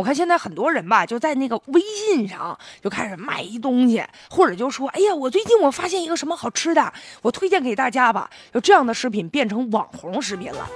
[0.00, 8.30] 我看现在很多人吧，就在那个微信上就开始卖一东西，或者就说，哎呀，我最近我发现一个什么好吃的，我推荐给大家吧。
[8.50, 10.66] 就这样的食品变成网红食品了。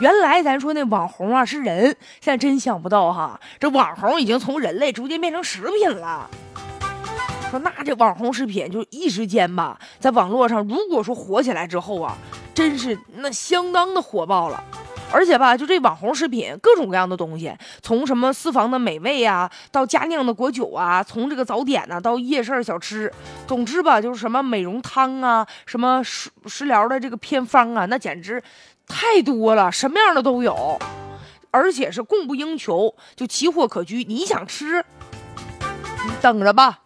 [0.00, 6.28] 原来咱说那网红啊是人，现在真想不到哈，这网红已经从人类逐渐变成食品了。
[7.50, 12.18] 说那这网红食品就一时间吧，在网络上如果说火起来之后啊，
[12.52, 14.62] 真是那相当的火爆了。
[15.14, 23.12] 而且吧，就这网红食品，各种各样的东西，从什么私房的美味啊，到家酿的果酒啊，从这个早点呢，到夜市小吃，
[23.46, 28.42] 总之吧，就是什么美容汤啊，什么食食疗的这个偏方啊，那简直
[28.88, 30.76] 太多了，什么样的都有，
[31.52, 34.02] 而且是供不应求，就奇货可居。
[34.02, 34.84] 你想吃，
[36.06, 36.80] 你等着吧。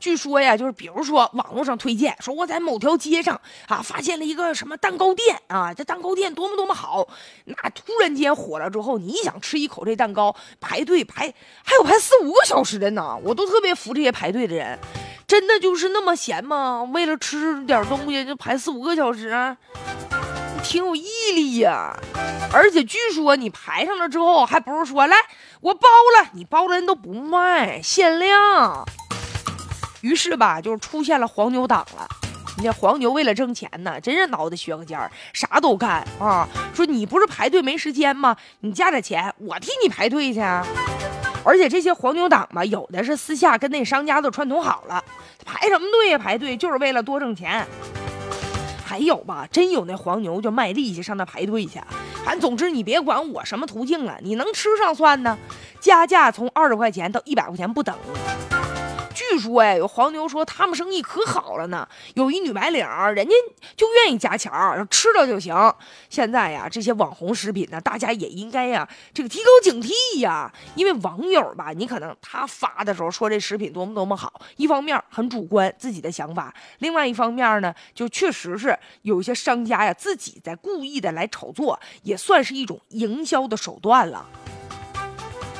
[0.00, 7.06] 据说呀，就是比如说网络上推荐说我在某条街上啊发现了一个什么蛋糕店啊，这蛋糕店多么多么好，
[7.44, 11.32] 那突然间火了之后，你想吃一口这蛋糕，排队排
[11.64, 14.78] 还有排四五个小时的呢，我都特别服这些排队的人，
[15.26, 16.82] 真的就是那么闲吗？
[16.92, 19.56] 为了吃点东西就排四五个小时，
[20.62, 21.96] 挺有毅力呀。
[22.50, 25.16] 而且据说你排上了之后，还不是说来
[25.60, 28.86] 我包了，你包了人都不卖，限量。
[30.00, 32.06] 于是吧，就是出现了黄牛党了。
[32.56, 36.48] 你这黄牛为了挣钱呢，真是脑袋削个尖儿，啥都干啊。
[36.74, 38.36] 说你不是排队没时间吗？
[38.60, 40.40] 你加点钱，我替你排队去。
[41.44, 45.02] 而且这些黄牛党吧，有的是私下跟那商家都串通好了，
[45.44, 46.18] 排什么队呀？
[46.18, 47.64] 排队就是为了多挣钱。
[48.84, 51.78] 还有吧，真有那黄牛就卖力气上那排队去。
[52.24, 55.38] 反正总之你别管我什么途径了，你能吃上算呢。
[55.78, 57.94] 加价从二十块钱到一百块钱不等。
[59.30, 61.86] 据说呀，有黄牛说他们生意可好了呢。
[62.14, 63.32] 有一女白领，人家
[63.76, 65.54] 就愿意加钱儿，吃了就行。
[66.08, 70.52] 现在呀，这些网红食品呢，大家也应该呀，这个提高警惕呀。
[70.74, 84.26] 因为网友吧，你可能他发的时候说这食品多么多么好，一方面很主观自己的想法，另外一方面呢，就确实是有一些商家呀自己在故意的来炒作，也算是一种营销的手段了。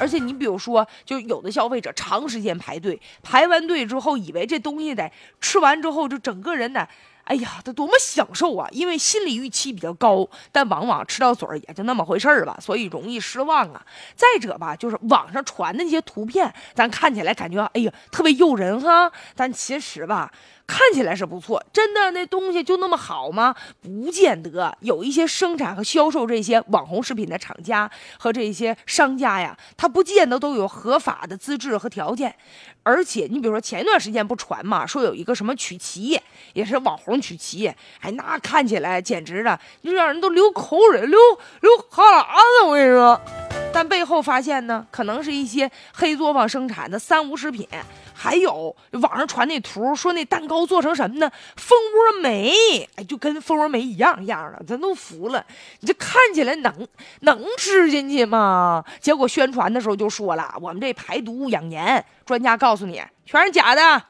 [0.00, 5.10] 而且你比如说，就有的消费者长时间排队，排完队之后，以为这东西得
[5.41, 6.86] 吃完之后就整个人呢，
[7.25, 8.69] 哎呀，他多么享受啊！
[8.70, 13.84] 因为心理预期比较高，但往往吃到嘴儿也就那么回事儿吧，所以容易失望啊。
[14.14, 20.32] 再者吧，就是网上传的那些图片，咱看起来感觉哎呀特别诱人哈，但其实吧。
[20.68, 23.54] 看起来是不错，真的那东西就那么好吗？
[23.80, 24.76] 不见得。
[24.82, 32.32] 有一些生产和销售这些网红食品的厂家和这些商家呀，他不见得都有合法的资质和条件。
[32.82, 36.20] 而且你比如说前一段时间不传嘛，说有一个什么曲奇，
[36.52, 37.66] 也是网红曲奇，
[38.00, 41.18] 哎，那看起来简直的就让人都流口水、流
[41.60, 42.66] 流哈喇子。
[42.66, 43.18] 我跟你说。
[43.70, 47.68] 但背后发现呢，可能是一些黑作坊生产的三无食品，
[48.20, 51.30] 还有网上传那图说那蛋糕做成什么呢？
[51.56, 52.52] 蜂窝煤，
[52.96, 55.46] 哎，就跟蜂窝煤一样一样的，咱都服了。
[55.78, 56.88] 你这看起来能
[57.20, 58.84] 能吃进去吗？
[59.00, 64.02] 结果宣传的时候就说了，我们这排毒养颜，专家告诉你全是假的。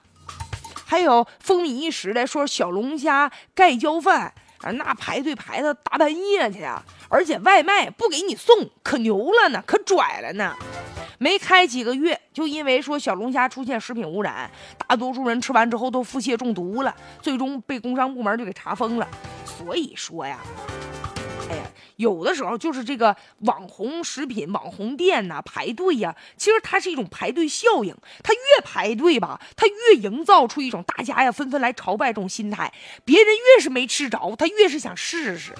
[0.86, 4.32] 还有风靡一时的说小龙虾盖浇饭。
[4.62, 10.56] 啊，那排队排到大半夜去啊，而且外卖不给你送，可牛了呢，可拽了呢。
[11.19, 14.51] 没开几个月，就因为说小龙虾出现食品污染，
[14.87, 19.06] 大多数人吃完之后都腹泻中毒了，最终被工商部门就给查封了。
[19.45, 20.39] 所以说呀。
[21.51, 21.62] 哎呀，
[21.97, 27.97] 有的时候就是这个网红食品、网红店呐，排队呀，其实它是一种排队效应。
[28.23, 32.71] 它越排队吧，它越营造出一种大家呀纷纷来朝拜这种心态。
[33.03, 35.55] 别人越是没吃着，他越是想试试。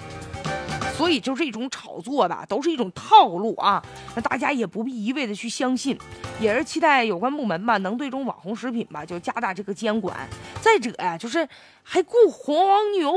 [0.99, 3.81] 所以就是一种炒作吧，都是一种套路啊。
[4.15, 5.97] 那大家也不必一味的去相信，
[6.41, 10.27] 也是期待有关部门吧，能对这种网红食品吧，就加大这个监管。
[10.59, 11.47] 再者呀，就是
[11.83, 13.13] 还雇黄牛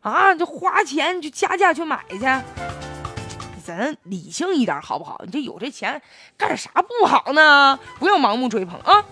[0.00, 2.20] 啊，就花钱就加价去买去，
[3.62, 5.20] 咱理性一点好不好？
[5.26, 6.00] 你这有这钱
[6.38, 7.78] 干啥不好呢？
[7.98, 9.04] 不要盲目追捧啊。